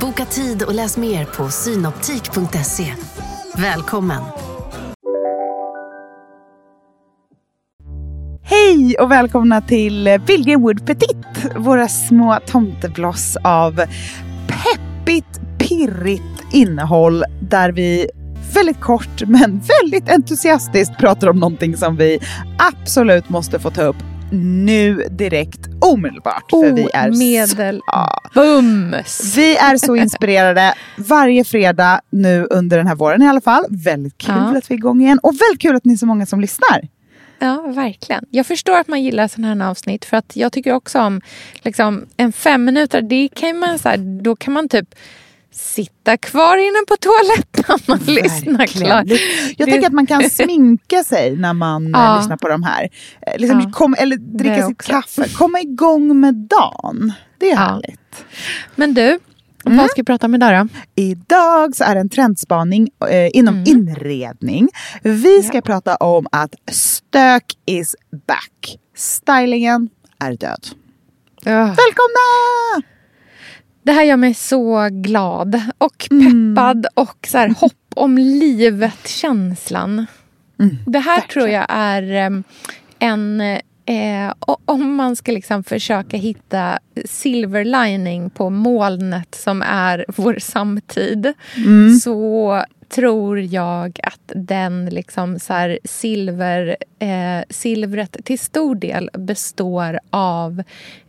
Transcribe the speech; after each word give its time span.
Boka 0.00 0.24
tid 0.24 0.62
och 0.62 0.74
läs 0.74 0.96
mer 0.96 1.24
på 1.24 1.48
synoptik.se. 1.48 2.94
Välkommen! 3.56 4.22
Hej 8.42 8.96
och 9.00 9.10
välkomna 9.10 9.60
till 9.60 10.20
Billgren 10.26 10.62
Wood 10.62 10.86
Petit, 10.86 11.16
våra 11.56 11.88
små 11.88 12.38
tomtebloss 12.46 13.36
av 13.44 13.82
peppigt, 14.46 15.40
pirrigt 15.58 16.44
innehåll 16.52 17.24
där 17.40 17.72
vi 17.72 18.10
väldigt 18.54 18.80
kort 18.80 19.22
men 19.26 19.60
väldigt 19.82 20.08
entusiastiskt 20.08 20.98
pratar 20.98 21.28
om 21.28 21.38
någonting 21.38 21.76
som 21.76 21.96
vi 21.96 22.18
absolut 22.58 23.28
måste 23.28 23.58
få 23.58 23.70
ta 23.70 23.82
upp 23.82 23.96
nu 24.32 25.04
direkt 25.10 25.60
omedelbart. 25.80 26.50
För 26.50 26.72
vi 26.72 26.88
är. 27.36 27.80
Ja. 27.86 28.20
Bums! 28.34 29.36
Vi 29.36 29.56
är 29.56 29.76
så 29.76 29.96
inspirerade 29.96 30.74
varje 30.96 31.44
fredag 31.44 32.00
nu 32.10 32.46
under 32.50 32.76
den 32.78 32.86
här 32.86 32.94
våren 32.94 33.22
i 33.22 33.28
alla 33.28 33.40
fall. 33.40 33.64
Väldigt 33.70 34.18
kul 34.18 34.34
Ja. 34.36 34.58
att 34.58 34.70
vi 34.70 34.74
är 34.74 34.78
igång 34.78 35.00
igen 35.00 35.18
och 35.22 35.32
väldigt 35.40 35.62
kul 35.62 35.76
att 35.76 35.84
ni 35.84 35.92
är 35.92 35.96
så 35.98 36.06
många 36.06 36.26
som 36.26 36.40
lyssnar. 36.40 36.88
Ja, 37.38 37.62
verkligen. 37.74 38.24
Jag 38.30 38.46
förstår 38.46 38.78
att 38.78 38.88
man 38.88 39.02
gillar 39.02 39.28
sådana 39.28 39.64
här 39.64 39.70
avsnitt 39.70 40.04
för 40.04 40.16
att 40.16 40.36
jag 40.36 40.52
tycker 40.52 40.72
också 40.72 41.00
om 41.00 41.20
liksom, 41.62 42.06
en 42.16 42.32
fem 42.32 42.64
minuter. 42.64 43.02
Det 43.02 43.28
kan 43.34 43.58
man, 43.58 43.78
så 43.78 43.88
här, 43.88 44.22
då 44.22 44.36
kan 44.36 44.52
man 44.52 44.68
typ 44.68 44.94
sitta 45.58 46.16
kvar 46.16 46.56
inne 46.56 46.78
på 46.88 46.96
toaletten 46.96 47.94
och 47.94 48.08
lyssna 48.08 48.66
klart. 48.66 49.06
Det- 49.06 49.20
Jag 49.58 49.68
Det- 49.68 49.72
tänker 49.72 49.86
att 49.86 49.92
man 49.92 50.06
kan 50.06 50.30
sminka 50.30 51.04
sig 51.04 51.36
när 51.36 51.52
man 51.52 51.94
eh, 51.94 52.00
Ja. 52.00 52.16
lyssnar 52.18 52.36
på 52.36 52.48
de 52.48 52.62
här. 52.62 52.88
Eh, 53.26 53.38
Liksom 53.38 53.60
Ja. 53.60 53.70
kom, 53.72 53.94
eller 53.98 54.16
dricka 54.16 54.66
sitt 54.68 54.82
kaffe, 54.82 55.28
komma 55.28 55.60
igång 55.60 56.20
med 56.20 56.34
dagen. 56.34 57.12
Det 57.38 57.46
är 57.50 57.54
Ja. 57.54 57.58
härligt. 57.60 58.24
Men 58.74 58.94
du, 58.94 59.18
Mm. 59.66 59.78
vad 59.78 59.90
ska 59.90 60.00
vi 60.02 60.04
prata 60.06 60.26
om 60.26 60.34
idag 60.34 60.66
då? 60.66 61.02
Idag 61.02 61.76
så 61.76 61.84
är 61.84 61.94
det 61.94 62.00
en 62.00 62.08
trendspaning 62.08 62.88
eh, 63.10 63.28
inom 63.36 63.54
Mm. 63.54 63.64
inredning. 63.68 64.68
Vi 65.02 65.42
ska 65.42 65.60
prata 65.60 65.96
om 65.96 66.26
att 66.32 66.54
stök 66.72 67.44
is 67.66 67.96
back. 68.26 68.78
Stylingen 68.96 69.88
är 70.24 70.32
död. 70.32 70.66
Välkomna! 71.44 72.82
Det 73.88 73.92
här 73.92 74.04
gör 74.04 74.16
mig 74.16 74.34
så 74.34 74.88
glad 74.92 75.60
och 75.78 76.08
Mm. 76.10 76.54
peppad 76.54 76.86
och 76.94 77.26
så 77.30 77.38
här, 77.38 77.48
hopp 77.48 77.72
om 77.94 78.18
livet-känslan. 78.18 80.06
Mm, 80.60 80.76
det 80.86 80.98
här 80.98 81.16
verkligen. 81.20 81.28
tror 81.48 81.48
jag 81.54 81.66
är 81.68 82.02
em, 82.12 82.44
en... 82.98 83.40
Eh, 83.86 84.32
om 84.64 84.94
man 84.94 85.16
ska 85.16 85.32
liksom 85.32 85.64
försöka 85.64 86.16
hitta 86.16 86.78
silver 87.04 87.64
lining 87.64 88.30
på 88.30 88.50
molnet 88.50 89.34
som 89.34 89.62
är 89.62 90.04
vår 90.08 90.36
samtid 90.40 91.32
Mm. 91.56 91.94
så 91.94 92.62
tror 92.88 93.40
jag 93.40 94.00
att 94.02 94.32
den 94.34 94.86
liksom 94.86 95.38
så 95.38 95.52
här 95.52 95.78
silver, 95.84 96.76
eh, 96.98 97.44
silvret 97.50 98.16
till 98.24 98.38
stor 98.38 98.74
del 98.74 99.10
består 99.18 99.98
av 100.10 100.62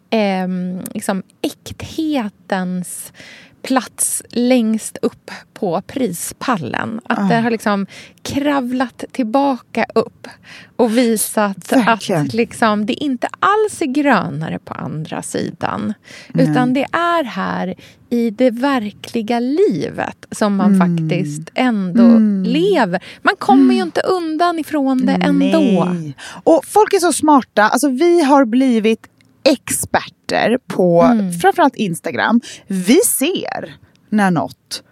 eh, 0.09 0.47
liksom 0.93 1.23
äkthetens 1.41 3.13
plats 3.61 4.23
längst 4.29 4.97
upp 5.01 5.31
på 5.53 5.81
prispallen. 5.81 7.01
Att 7.05 7.19
Ah. 7.19 7.23
det 7.23 7.35
har 7.41 7.51
liksom 7.51 7.85
kravlat 8.21 9.03
tillbaka 9.11 9.85
upp 9.95 10.27
och 10.75 10.97
visat 10.97 11.71
Verkligen. 11.71 12.21
att 12.25 12.33
liksom, 12.33 12.85
det 12.85 12.93
inte 12.93 13.27
alls 13.39 13.81
är 13.81 13.85
grönare 13.85 14.59
på 14.59 14.73
andra 14.73 15.21
sidan. 15.21 15.93
Utan 16.33 16.73
det 16.73 16.83
är 16.91 17.23
här 17.23 17.75
i 18.09 18.29
det 18.29 18.51
verkliga 18.51 19.39
livet 19.39 20.25
som 20.31 20.55
man 20.55 20.75
Mm. 20.75 20.97
faktiskt 20.99 21.49
ändå 21.55 22.19
lever. 22.49 23.03
Man 23.21 23.35
kommer 23.39 23.73
ju 23.75 23.81
inte 23.81 24.01
undan 24.01 24.59
ifrån 24.59 25.05
det 25.05 25.11
ändå. 25.21 25.85
Nej. 25.85 26.15
Och 26.43 26.65
folk 26.65 26.93
är 26.93 26.99
så 26.99 27.13
smarta. 27.13 27.63
Alltså, 27.63 27.89
vi 27.89 28.23
har 28.23 28.45
blivit 28.45 29.07
experter 29.43 30.57
på 30.67 31.01
Mm. 31.01 31.31
framförallt 31.33 31.75
Instagram. 31.75 32.41
Vi 32.67 32.95
ser 33.05 33.75
när 34.09 34.31
något 34.31 34.83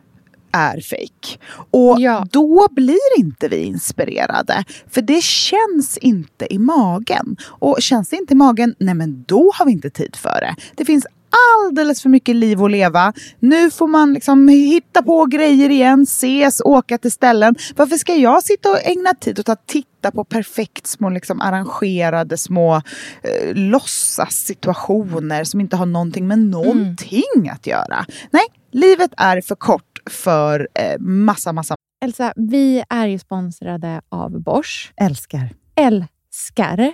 är 0.52 0.82
fake. 0.82 1.38
Och 1.72 1.96
Ja. 2.00 2.28
då 2.32 2.68
blir 2.72 3.20
inte 3.20 3.48
vi 3.48 3.58
inspirerade. 3.64 4.64
För 4.90 5.02
det 5.02 5.24
känns 5.24 5.98
inte 5.98 6.54
i 6.54 6.58
magen. 6.60 7.38
Och 7.46 7.78
känns 7.80 8.10
det 8.10 8.16
inte 8.16 8.34
i 8.34 8.38
magen, 8.38 8.76
nej 8.80 8.94
men 8.96 9.24
då 9.28 9.52
har 9.56 9.66
vi 9.66 9.72
inte 9.72 9.90
tid 9.90 10.16
för 10.16 10.40
det. 10.42 10.56
Det 10.76 10.86
finns 10.86 11.08
alldeles 11.60 12.02
för 12.02 12.10
mycket 12.10 12.36
liv 12.36 12.64
att 12.64 12.72
leva. 12.72 13.14
Nu 13.40 13.72
får 13.72 13.88
man 13.88 14.14
liksom 14.14 14.48
hitta 14.48 15.04
på 15.04 15.26
grejer 15.26 15.70
igen, 15.70 16.02
ses, 16.02 16.62
åka 16.66 16.98
till 16.98 17.12
ställen. 17.12 17.56
Varför 17.76 17.98
ska 17.98 18.16
jag 18.16 18.44
sitta 18.44 18.70
och 18.70 18.88
ägna 18.88 19.14
tid 19.14 19.40
åt 19.40 19.50
att 19.50 19.68
titta 19.68 20.12
på 20.12 20.24
perfekt 20.24 20.88
små 20.88 21.10
liksom 21.10 21.42
arrangerade 21.42 22.38
små 22.38 22.76
eh, 22.76 23.56
låtsassituationer 23.56 25.44
som 25.44 25.60
inte 25.60 25.76
har 25.76 25.86
någonting 25.86 26.28
med 26.28 26.40
någonting 26.40 27.50
att 27.52 27.68
göra? 27.68 28.06
Nej, 28.32 28.46
livet 28.72 29.12
är 29.18 29.42
för 29.42 29.56
kort 29.56 29.84
för 30.10 30.68
eh, 30.74 31.00
massa, 31.00 31.54
massa 31.54 31.76
Elsa, 32.06 32.34
vi 32.36 32.84
är 32.90 33.08
ju 33.08 33.20
sponsrade 33.20 34.02
av 34.10 34.42
Bosch. 34.42 34.94
älskar. 34.96 35.50
Älskar 35.76 36.94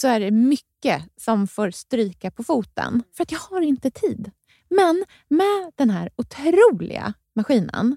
så 0.00 0.08
är 0.08 0.20
det 0.20 0.30
mycket 0.30 1.02
som 1.16 1.48
får 1.48 1.70
stryka 1.70 2.30
på 2.30 2.44
foten. 2.44 3.02
För 3.16 3.22
att 3.22 3.32
jag 3.32 3.38
har 3.38 3.60
inte 3.60 3.90
tid. 3.90 4.30
Men 4.70 5.04
med 5.28 5.72
den 5.74 5.90
här 5.90 6.10
otroliga 6.16 7.14
maskinen 7.34 7.96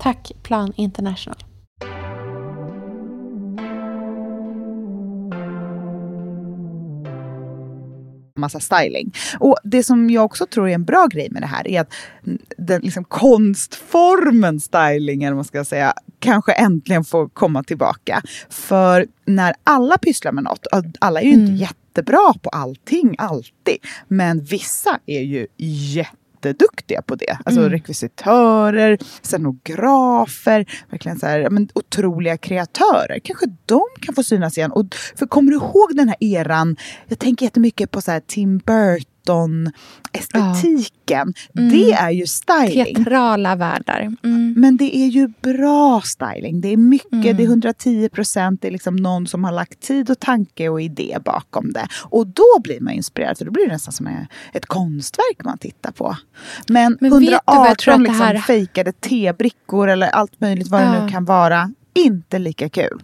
Tack 0.00 0.32
Plan 0.42 0.72
International. 0.76 1.44
massa 8.36 8.60
styling. 8.60 9.12
Och 9.38 9.56
Det 9.64 9.82
som 9.82 10.10
jag 10.10 10.24
också 10.24 10.46
tror 10.46 10.68
är 10.68 10.74
en 10.74 10.84
bra 10.84 11.06
grej 11.10 11.28
med 11.30 11.42
det 11.42 11.46
här 11.46 11.68
är 11.68 11.80
att 11.80 11.92
den 12.58 12.82
liksom 12.82 13.04
konstformen 13.04 14.60
styling, 14.60 15.22
eller 15.22 15.32
vad 15.32 15.36
man 15.36 15.44
ska 15.44 15.64
säga, 15.64 15.94
kanske 16.18 16.52
äntligen 16.52 17.04
får 17.04 17.28
komma 17.28 17.62
tillbaka. 17.62 18.22
För 18.50 19.06
när 19.24 19.54
alla 19.64 19.98
pysslar 19.98 20.32
med 20.32 20.44
något, 20.44 20.66
alla 20.98 21.20
är 21.20 21.24
ju 21.24 21.30
inte 21.32 21.42
Mm. 21.52 21.56
jättebra 21.56 22.34
på 22.42 22.50
allting 22.50 23.14
alltid, 23.18 23.78
men 24.08 24.44
vissa 24.44 24.98
är 25.06 25.20
ju 25.20 25.46
jättebra 25.56 26.19
jätteduktiga 26.44 27.02
på 27.02 27.14
det. 27.14 27.38
Alltså 27.44 27.60
Mm. 27.60 27.72
rekvisitörer, 27.72 28.98
scenografer, 29.22 30.66
verkligen 30.90 31.18
så 31.18 31.26
här, 31.26 31.50
men, 31.50 31.68
otroliga 31.74 32.36
kreatörer. 32.36 33.18
Kanske 33.24 33.46
de 33.66 33.82
kan 34.02 34.14
få 34.14 34.22
synas 34.22 34.58
igen. 34.58 34.72
Och, 34.72 34.94
för 35.16 35.26
kommer 35.26 35.50
du 35.50 35.56
ihåg 35.56 35.96
den 35.96 36.08
här 36.08 36.16
eran? 36.20 36.76
Jag 37.08 37.18
tänker 37.18 37.46
jättemycket 37.46 37.90
på 37.90 38.00
så 38.00 38.10
här 38.10 38.20
Tim 38.26 38.58
Burton 38.58 39.04
estetiken. 40.12 41.34
Mm. 41.58 41.70
Det 41.70 41.92
är 41.92 42.10
ju 42.10 42.26
styling. 42.26 42.94
Teatrala 42.94 43.56
världar. 43.56 44.00
Mm. 44.22 44.54
Men 44.56 44.76
det 44.76 44.96
är 44.96 45.06
ju 45.06 45.28
bra 45.42 46.00
styling. 46.04 46.60
Det 46.60 46.68
är 46.68 46.76
mycket, 46.76 47.12
Mm. 47.12 47.36
det 47.36 47.42
är 47.42 47.46
110 47.46 48.08
procent. 48.08 48.62
Det 48.62 48.68
är 48.68 48.72
liksom 48.72 48.96
någon 48.96 49.26
som 49.26 49.44
har 49.44 49.52
lagt 49.52 49.80
tid 49.80 50.10
och 50.10 50.18
tanke 50.20 50.68
och 50.68 50.82
idé 50.82 51.18
bakom 51.24 51.72
det. 51.72 51.86
Och 52.04 52.26
då 52.26 52.60
blir 52.64 52.80
man 52.80 52.92
inspirerad. 52.92 53.38
För 53.38 53.44
då 53.44 53.50
blir 53.50 53.66
det 53.66 53.72
nästan 53.72 53.92
som 53.92 54.06
ett 54.52 54.66
konstverk 54.66 55.44
man 55.44 55.58
tittar 55.58 55.92
på. 55.92 56.16
Men, 56.68 56.98
Men 57.00 57.10
vet 57.10 57.20
du 57.20 57.38
vad 57.46 57.56
118 57.56 57.66
jag 57.66 57.78
tror 57.78 57.94
att 57.94 58.00
det 58.00 58.04
liksom 58.04 58.26
här- 58.26 58.38
fejkade 58.38 58.92
tebrickor 58.92 59.88
eller 59.88 60.06
allt 60.08 60.40
möjligt 60.40 60.68
vad 60.68 60.80
det 60.80 60.84
Ja. 60.86 61.04
nu 61.06 61.10
kan 61.12 61.24
vara. 61.24 61.72
Inte 61.94 62.38
lika 62.38 62.68
kul. 62.68 63.02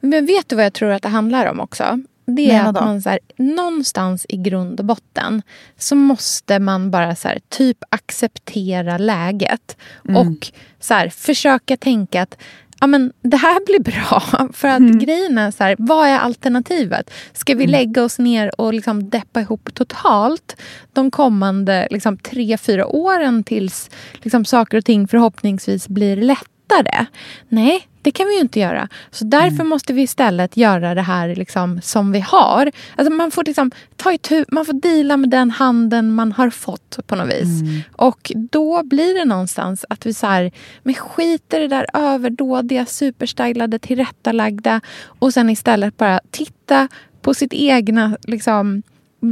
Men 0.00 0.26
vet 0.26 0.48
du 0.48 0.56
vad 0.56 0.64
jag 0.64 0.72
tror 0.72 0.90
att 0.90 1.02
det 1.02 1.08
handlar 1.08 1.46
om 1.46 1.60
också? 1.60 1.98
Det 2.26 2.50
är 2.50 2.64
att 2.68 2.74
man 2.74 3.02
så 3.02 3.10
här, 3.10 3.18
någonstans 3.36 4.26
i 4.28 4.36
grund 4.36 4.80
och 4.80 4.86
botten 4.86 5.42
så 5.78 5.94
måste 5.94 6.58
man 6.58 6.90
bara 6.90 7.16
så 7.16 7.28
här, 7.28 7.38
typ 7.48 7.78
acceptera 7.90 8.98
läget. 8.98 9.76
Mm. 10.08 10.16
Och 10.28 10.48
så 10.80 10.94
här, 10.94 11.08
försöka 11.08 11.76
tänka 11.76 12.22
att 12.22 12.36
ja, 12.80 12.86
men 12.86 13.12
det 13.22 13.36
här 13.36 13.66
blir 13.66 13.80
bra. 13.80 14.20
För 14.52 14.68
att 14.68 14.78
Mm. 14.78 14.98
grejen 14.98 15.38
är 15.38 15.50
så 15.50 15.64
här, 15.64 15.76
vad 15.78 16.08
är 16.08 16.18
alternativet? 16.18 17.10
Ska 17.32 17.54
vi 17.54 17.66
lägga 17.66 18.04
oss 18.04 18.18
ner 18.18 18.60
och 18.60 18.74
liksom 18.74 19.10
deppa 19.10 19.40
ihop 19.40 19.74
totalt 19.74 20.56
de 20.92 21.10
kommande 21.10 21.88
liksom, 21.90 22.18
tre, 22.18 22.58
fyra 22.58 22.86
åren 22.86 23.44
tills 23.44 23.90
liksom, 24.22 24.44
saker 24.44 24.78
och 24.78 24.84
ting 24.84 25.08
förhoppningsvis 25.08 25.88
blir 25.88 26.16
lättare? 26.16 27.06
Nej, 27.48 27.88
det 28.06 28.12
kan 28.12 28.26
vi 28.26 28.34
ju 28.34 28.40
inte 28.40 28.60
göra. 28.60 28.88
Så 29.10 29.24
därför 29.24 29.64
måste 29.64 29.92
vi 29.92 30.02
istället 30.02 30.56
göra 30.56 30.94
det 30.94 31.02
här 31.02 31.34
liksom, 31.34 31.80
som 31.82 32.12
vi 32.12 32.20
har. 32.20 32.70
Alltså, 32.96 33.12
man 33.12 33.30
får 33.30 33.44
liksom, 33.44 33.70
ta 33.96 34.12
itu, 34.12 34.44
man 34.48 34.64
får 34.64 34.72
deala 34.72 35.16
med 35.16 35.30
den 35.30 35.50
handen 35.50 36.14
man 36.14 36.32
har 36.32 36.50
fått 36.50 36.98
på 37.06 37.16
något 37.16 37.28
vis. 37.28 37.62
Och 37.92 38.32
då 38.34 38.82
blir 38.82 39.18
det 39.18 39.24
någonstans 39.24 39.84
att 39.88 40.06
vi 40.06 40.14
så 40.14 40.26
här, 40.26 40.52
men 40.82 40.94
skiter 40.94 41.60
det 41.60 41.68
där 41.68 41.86
överdådiga, 41.92 42.86
superstylade, 42.86 43.78
tillrättalagda 43.78 44.80
och 45.04 45.32
sen 45.32 45.50
istället 45.50 45.96
bara 45.96 46.20
titta 46.30 46.88
på 47.22 47.34
sitt 47.34 47.52
egna 47.52 48.16
liksom, 48.22 48.82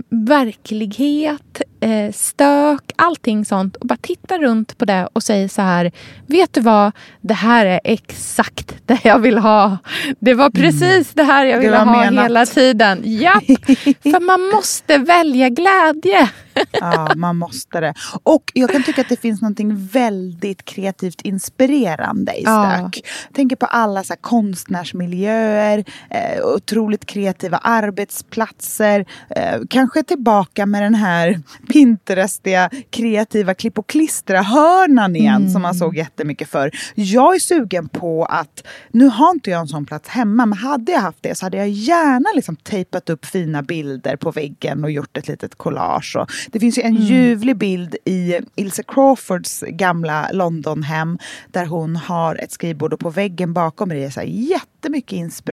verklighet, 0.08 1.62
eh, 1.80 2.12
stök, 2.12 2.92
allting 2.96 3.44
sånt 3.44 3.76
och 3.76 3.86
bara 3.86 3.96
titta 4.02 4.38
runt 4.38 4.78
på 4.78 4.84
det 4.84 5.08
och 5.12 5.22
säga 5.22 5.48
så 5.48 5.62
här, 5.62 5.92
vet 6.26 6.52
du 6.52 6.60
vad, 6.60 6.92
det 7.20 7.34
här 7.34 7.66
är 7.66 7.80
exakt 7.84 8.74
det 8.86 8.98
jag 9.04 9.18
vill 9.18 9.38
ha. 9.38 9.78
Det 10.20 10.34
var 10.34 10.50
precis 10.50 11.10
det 11.14 11.22
här 11.22 11.44
jag 11.44 11.60
ville 11.60 11.76
ha 11.76 11.84
menat. 12.00 12.24
hela 12.24 12.46
tiden. 12.46 13.00
Japp, 13.04 13.44
för 14.02 14.20
man 14.26 14.40
måste 14.54 14.98
välja 14.98 15.48
glädje. 15.48 16.30
Ja, 16.70 17.08
man 17.16 17.36
måste 17.36 17.80
det. 17.80 17.94
Och 18.22 18.42
jag 18.54 18.70
kan 18.70 18.82
tycka 18.82 19.00
att 19.00 19.08
det 19.08 19.20
finns 19.20 19.42
något 19.42 19.60
väldigt 19.92 20.64
kreativt 20.64 21.20
inspirerande 21.22 22.32
i 22.32 22.42
Ja. 22.44 22.72
stök. 22.76 23.06
Jag 23.28 23.34
tänker 23.36 23.56
på 23.56 23.66
alla 23.66 24.04
så 24.04 24.14
konstnärsmiljöer, 24.20 25.84
eh, 26.10 26.44
otroligt 26.44 27.06
kreativa 27.06 27.56
arbetsplatser. 27.56 29.06
Eh, 29.36 29.60
kanske 29.70 30.02
tillbaka 30.02 30.66
med 30.66 30.82
den 30.82 30.94
här 30.94 31.40
Pinterestiga 31.74 32.70
kreativa 32.90 33.54
klipp 33.54 33.78
och 33.78 33.86
klistra-hörnan 33.86 35.16
igen 35.16 35.50
som 35.50 35.62
man 35.62 35.74
såg 35.74 35.96
jättemycket 35.96 36.48
för. 36.48 36.70
Jag 36.94 37.34
är 37.34 37.38
sugen 37.38 37.88
på 37.88 38.24
att, 38.24 38.66
nu 38.90 39.06
har 39.06 39.30
inte 39.30 39.50
jag 39.50 39.60
en 39.60 39.68
sån 39.68 39.86
plats 39.86 40.08
hemma, 40.08 40.46
men 40.46 40.58
hade 40.58 40.92
jag 40.92 41.00
haft 41.00 41.22
det 41.22 41.34
så 41.34 41.46
hade 41.46 41.56
jag 41.56 41.68
gärna 41.68 42.26
liksom 42.34 42.56
tejpat 42.56 43.10
upp 43.10 43.26
fina 43.26 43.62
bilder 43.62 44.16
på 44.16 44.30
väggen 44.30 44.84
och 44.84 44.90
gjort 44.90 45.16
ett 45.16 45.28
litet 45.28 45.54
collage. 45.54 46.16
Och 46.16 46.30
det 46.52 46.60
finns 46.60 46.78
ju 46.78 46.82
en 46.82 46.94
ljuvlig 46.94 47.56
bild 47.56 47.96
i 48.04 48.38
Ilse 48.56 48.82
Crawfords 48.82 49.64
gamla 49.68 50.30
Londonhem 50.32 51.18
där 51.48 51.66
hon 51.66 51.96
har 51.96 52.36
ett 52.36 52.52
skrivbord 52.52 52.92
och 52.92 53.00
på 53.00 53.10
väggen 53.10 53.52
bakom 53.52 53.90
är 53.90 53.94
det 53.94 54.10
så 54.10 54.20
här 54.20 54.26
jättemycket 54.26 55.12
inspiration. 55.12 55.53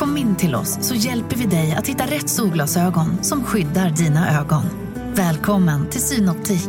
Kom 0.00 0.16
in 0.16 0.36
till 0.36 0.54
oss 0.54 0.78
så 0.80 0.94
hjälper 0.94 1.36
vi 1.36 1.46
dig 1.46 1.72
att 1.72 1.86
hitta 1.86 2.06
rätt 2.06 2.30
solglasögon 2.30 3.24
som 3.24 3.44
skyddar 3.44 3.90
dina 3.90 4.40
ögon. 4.40 4.62
Välkommen 5.14 5.90
till 5.90 6.00
Synoptik. 6.00 6.68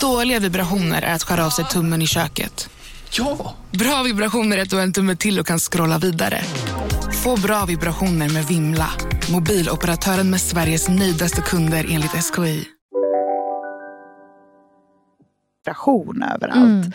Dåliga 0.00 0.38
vibrationer 0.38 1.02
är 1.02 1.14
att 1.14 1.22
skära 1.22 1.46
av 1.46 1.50
sig 1.50 1.64
tummen 1.64 2.02
i 2.02 2.06
köket. 2.06 2.68
Ja! 3.10 3.54
Bra 3.70 4.02
vibrationer 4.02 4.58
är 4.58 4.62
att 4.62 4.70
du 4.70 4.76
har 4.76 4.82
en 4.82 4.92
tumme 4.92 5.16
till 5.16 5.40
och 5.40 5.46
kan 5.46 5.58
scrolla 5.58 5.98
vidare. 5.98 6.42
Få 7.24 7.36
bra 7.36 7.64
vibrationer 7.64 8.28
med 8.28 8.46
Vimla. 8.46 8.90
Mobiloperatören 9.30 10.30
med 10.30 10.40
Sveriges 10.40 10.88
nöjdaste 10.88 11.40
kunder 11.40 11.86
enligt 11.90 12.24
SKI. 12.24 12.75
Inspiration 15.66 16.22
överallt. 16.22 16.86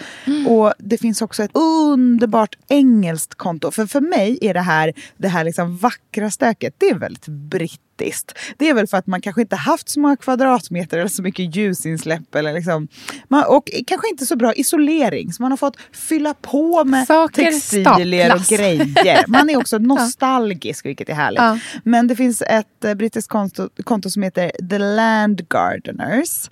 Och 0.48 0.74
det 0.78 0.98
finns 0.98 1.22
också 1.22 1.44
ett 1.44 1.51
underbart 1.54 2.56
engelskt 2.68 3.36
konto. 3.36 3.72
För 3.72 3.86
för 3.86 4.01
mig 4.01 4.38
är 4.42 4.54
det 4.54 4.62
här, 4.62 4.94
det 5.18 5.28
här 5.28 5.44
liksom 5.44 5.78
vackra 5.78 6.32
stöket, 6.32 6.75
det 6.78 6.90
är 6.90 6.96
väldigt 6.96 7.28
brittiskt. 7.28 8.38
Det 8.58 8.70
är 8.70 8.74
väl 8.74 8.88
för 8.88 8.98
att 8.98 9.08
man 9.08 9.22
kanske 9.22 9.42
inte 9.42 9.56
haft 9.56 9.90
så 9.90 10.00
många 10.00 10.16
kvadratmeter 10.16 10.98
eller 10.98 11.10
så 11.10 11.22
mycket 11.22 11.56
ljusinsläpp. 11.56 12.36
Eller 12.36 12.54
liksom, 12.54 12.88
man, 13.28 13.44
och 13.48 13.70
kanske 13.88 14.10
inte 14.10 14.25
så 14.25 14.36
bra 14.36 14.54
isolering. 14.54 15.34
Så 15.34 15.42
man 15.42 15.51
har 15.51 15.58
fått 15.58 15.78
fylla 15.92 16.34
på 16.34 16.84
med 16.84 17.08
Saker 17.08 17.44
textilier 17.44 18.36
och 18.36 18.42
grejer. 18.42 19.28
Man 19.28 19.50
är 19.50 19.58
också 19.58 19.78
nostalgisk, 19.80 20.86
vilket 20.86 21.10
är 21.10 21.13
härligt. 21.13 21.42
Ja. 21.42 21.60
Men 21.84 22.08
det 22.08 22.16
finns 22.16 22.42
ett 22.42 22.86
eh, 22.86 22.94
brittiskt 22.94 23.30
konto, 23.30 23.70
konto 23.84 24.10
som 24.10 24.24
heter 24.24 24.51
The 24.70 24.78
Land 24.78 25.50
Gardeners. 25.50 26.50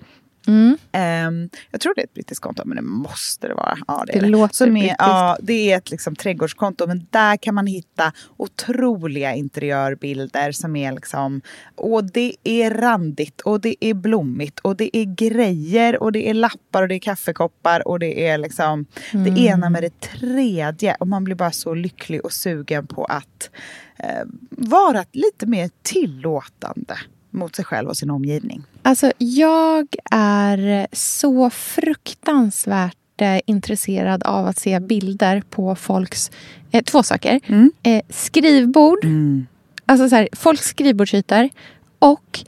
Mm. 0.47 0.77
Ehm, 0.91 1.49
jag 1.71 1.81
tror 1.81 1.93
det 1.95 2.01
är 2.01 2.05
ett 2.05 2.13
brittiskt 2.13 2.43
konto, 2.43 2.63
men 2.65 2.75
det 2.75 2.81
måste 2.81 3.47
det 3.47 3.53
vara. 3.53 3.77
Ja, 3.87 4.03
det, 4.07 4.19
Det 4.19 4.27
låter 4.27 4.55
Som 4.55 4.77
är, 4.77 4.95
ja, 4.99 5.37
det 5.41 5.71
är 5.71 5.77
ett 5.77 5.91
liksom, 5.91 6.15
trädgårdskonto, 6.15 6.87
men 6.87 7.07
där 7.09 7.37
kan 7.37 7.55
man 7.55 7.67
hitta 7.67 8.11
otroliga 8.37 9.33
interiörbilder 9.35 10.51
som 10.51 10.75
är 10.75 10.91
liksom... 10.91 11.41
Och 11.75 12.03
det 12.03 12.35
är 12.43 12.71
randigt 12.71 13.41
och 13.41 13.61
det 13.61 13.75
är 13.85 13.93
blommigt 13.93 14.59
och 14.59 14.75
det 14.75 14.97
är 14.97 15.05
grejer 15.15 16.03
och 16.03 16.11
det 16.11 16.29
är 16.29 16.33
lappar 16.33 16.81
och 16.81 16.87
det 16.87 16.95
är 16.95 16.99
kaffekoppar 16.99 17.87
och 17.87 17.99
det 17.99 18.27
är 18.27 18.37
liksom 18.37 18.85
Mm. 19.13 19.35
det 19.35 19.41
ena 19.41 19.69
med 19.69 19.83
det 19.83 19.99
tredje. 19.99 20.95
Och 20.99 21.07
man 21.07 21.23
blir 21.23 21.35
bara 21.35 21.51
så 21.51 21.73
lycklig 21.73 22.25
och 22.25 22.31
sugen 22.31 22.87
på 22.87 23.05
att 23.05 23.49
eh, 23.97 24.25
vara 24.49 25.05
lite 25.11 25.45
mer 25.45 25.69
tillåtande 25.81 26.97
mot 27.31 27.55
sig 27.55 27.65
själv 27.65 27.89
och 27.89 27.97
sin 27.97 28.09
omgivning. 28.09 28.63
Alltså, 28.81 29.11
jag 29.17 29.87
är 30.11 30.87
så 30.91 31.49
fruktansvärt 31.49 32.95
eh, 33.21 33.39
intresserad 33.45 34.23
av 34.23 34.47
att 34.47 34.59
se 34.59 34.79
bilder 34.79 35.43
på 35.49 35.75
folks... 35.75 36.31
Eh, 36.71 36.83
två 36.83 37.03
saker. 37.03 37.39
Mm. 37.45 37.71
Eh, 37.83 38.01
skrivbord, 38.09 38.99
alltså 39.85 40.09
så 40.09 40.15
här, 40.15 40.29
folks 40.31 40.65
skrivbordsytor 40.65 41.49
och 41.99 42.39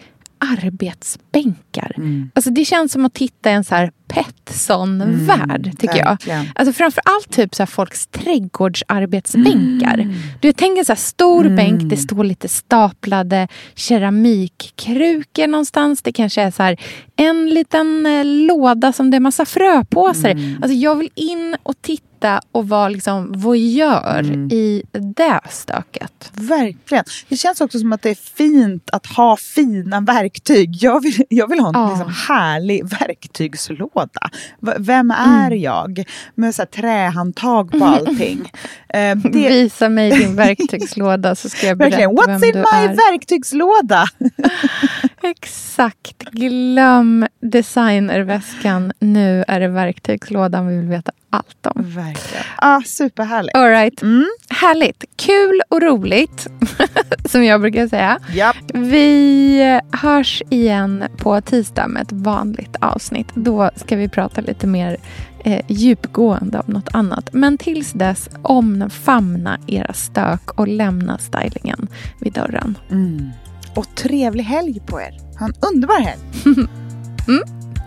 arbetsbänkar. 0.62 1.96
Alltså, 2.34 2.52
det 2.52 2.66
känns 2.66 2.92
som 2.92 3.06
att 3.06 3.14
titta 3.14 3.52
i 3.52 3.54
en 3.54 3.64
så 3.64 3.76
här 3.76 3.92
Petson-värld, 4.08 5.72
tycker 5.80 5.98
jag. 5.98 6.18
Alltså 6.56 6.74
framför 6.74 7.04
allt 7.06 7.32
typ 7.32 7.56
så 7.56 7.66
folks 7.66 8.08
trädgårdsarbetsbänkar. 8.08 9.98
Du 10.40 10.54
tänker 10.54 10.84
så 10.84 10.92
här 10.92 10.98
stor 10.98 11.50
bänk, 11.56 11.82
det 11.90 11.98
står 11.98 12.24
lite 12.24 12.48
staplade 12.48 13.48
keramikkrukor 13.76 15.48
någonstans. 15.48 16.02
Det 16.02 16.12
kanske 16.12 16.42
är 16.42 16.52
så 16.52 16.64
här 16.64 16.78
en 17.16 17.50
liten 17.50 18.06
eh, 18.06 18.26
låda 18.26 18.94
som 18.94 19.12
det 19.12 19.18
är 19.18 19.20
massa 19.20 19.46
fröpåsar 19.46 20.30
i. 20.30 20.58
Alltså 20.62 20.74
jag 20.78 20.96
vill 20.96 21.10
in 21.16 21.56
och 21.64 21.76
titta 21.82 22.06
sitta 22.22 22.42
och 22.52 22.70
vara 22.70 22.90
liksom 22.90 23.32
voyeur 23.32 24.20
Mm. 24.20 24.52
i 24.52 24.84
det 25.18 25.40
stöket. 25.50 26.32
Verkligen. 26.34 27.04
Det 27.30 27.38
känns 27.38 27.62
också 27.62 27.80
som 27.80 27.94
att 27.94 28.02
det 28.02 28.10
är 28.10 28.16
fint 28.38 28.90
att 28.90 29.06
ha 29.06 29.38
fina 29.38 30.02
verktyg. 30.02 30.70
Jag 30.80 31.02
vill, 31.04 31.24
jag 31.30 31.48
vill 31.50 31.60
ha 31.60 31.68
en 31.68 31.74
Ja. 31.76 31.90
liksom, 31.90 32.14
härlig 32.28 32.90
verktygslåda. 32.90 34.30
V- 34.60 34.74
Vem 34.80 35.12
är 35.12 35.48
Mm. 35.48 35.60
jag? 35.62 36.04
Med 36.36 36.56
så 36.56 36.62
här, 36.62 36.68
trähandtag 36.68 37.72
på 37.72 37.86
allting. 37.98 38.52
Eh, 38.90 39.16
det, 39.16 39.50
Visa 39.50 39.90
mig 39.90 40.12
din 40.12 40.36
verktygslåda 40.36 41.36
så 41.36 41.50
ska 41.50 41.68
jag 41.68 41.78
berätta 41.78 41.98
verkligen. 41.98 42.16
vem 42.16 42.40
What's 42.42 42.46
in 42.46 42.52
du 42.54 42.60
my 42.60 42.86
är. 42.92 43.12
verktygslåda? 43.12 44.06
Exakt. 45.24 46.24
Glöm 46.32 47.28
designerväskan. 47.40 48.94
Nu 49.00 49.44
är 49.48 49.60
det 49.60 49.68
verktygslådan 49.68 50.68
vi 50.68 50.78
vill 50.78 50.88
veta 50.90 51.12
allt 51.30 51.66
om. 51.66 51.74
Verkligen. 51.76 52.44
Ah, 52.58 52.82
superhärligt. 52.82 53.56
All 53.56 53.70
right. 53.70 54.02
Mm. 54.02 54.28
Härligt. 54.50 55.04
Kul 55.16 55.62
och 55.70 55.82
roligt, 55.82 56.48
som 57.26 57.44
jag 57.44 57.62
brukar 57.62 57.88
säga. 57.88 58.20
Japp. 58.34 58.56
Vi 58.74 59.80
hörs 59.92 60.42
igen 60.50 61.04
på 61.18 61.42
tisdag 61.42 61.88
med 61.88 62.02
ett 62.02 62.12
vanligt 62.12 62.76
avsnitt. 62.82 63.28
Då 63.36 63.70
ska 63.76 63.96
vi 63.96 64.10
prata 64.10 64.42
lite 64.42 64.68
mer 64.68 64.98
eh, 65.44 65.66
djupgående 65.68 66.60
om 66.60 66.74
något 66.74 66.90
annat. 66.94 67.30
Men 67.34 67.58
tills 67.58 67.92
dess, 67.92 68.30
omfamna 68.42 69.60
era 69.68 69.94
stök 69.94 70.52
och 70.52 70.68
lämna 70.68 71.18
stylingen 71.18 71.88
vid 72.20 72.34
dörren. 72.34 72.78
Mm. 72.92 73.30
Och 73.76 73.96
trevlig 73.96 74.44
helg 74.44 74.80
på 74.88 75.02
er. 75.02 75.20
Ha 75.40 75.46
en 75.46 75.54
underbar 75.72 76.00
helg. 76.00 76.22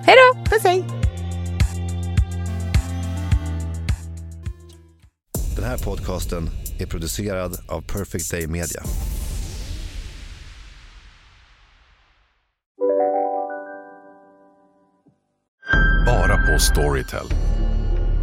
Hej 0.07 0.17
då! 0.17 0.45
Puss 0.45 0.65
hej. 0.65 0.85
Den 5.57 5.65
här 5.65 5.79
podcasten 5.79 6.51
är 6.79 6.87
producerad 6.87 7.57
av 7.69 7.81
Perfect 7.81 8.31
Day 8.31 8.47
Media. 8.47 8.83
Bara 16.07 16.37
på 16.37 16.59
Storytel. 16.59 17.27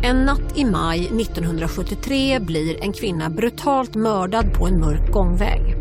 En 0.03 0.25
natt 0.25 0.58
i 0.58 0.65
maj 0.65 1.00
1973 1.00 2.39
blir 2.39 2.84
en 2.84 2.94
kvinna 2.94 3.30
brutalt 3.30 3.96
mördad 3.96 4.53
på 4.53 4.68
en 4.68 4.80
mörk 4.80 5.12
gångväg. 5.12 5.80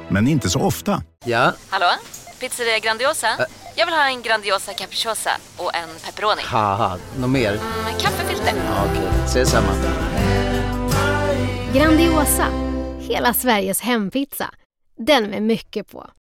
men 0.11 0.27
inte 0.27 0.49
så 0.49 0.59
ofta. 0.59 1.03
Ja, 1.25 1.53
Hallå? 1.69 1.85
Pizzeria 2.39 2.79
Grandiosa? 2.79 3.27
Jag 3.75 3.85
vill 3.85 3.95
ha 3.95 4.07
en 4.07 4.21
Grandiosa 4.21 4.73
capriciosa 4.73 5.29
och 5.57 5.75
en 5.75 5.89
pepperoni. 6.05 6.41
något 7.19 7.29
mer? 7.29 7.51
Med 7.83 8.01
kaffefilter. 8.01 8.53
Ja, 8.67 8.85
Okej, 8.91 9.09
ses 9.25 9.49
samma. 9.49 9.67
Grandiosa, 11.73 12.45
hela 12.99 13.33
Sveriges 13.33 13.81
hempizza. 13.81 14.49
Den 14.97 15.23
med 15.23 15.41
mycket 15.41 15.91
på. 15.91 16.11